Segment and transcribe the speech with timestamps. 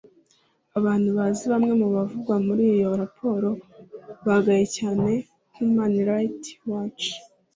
[0.79, 3.49] abantu bazi bamwe mu bavugwa muri iyo raporo
[4.27, 5.09] bagaya cyane
[5.53, 7.05] Human Rights Watch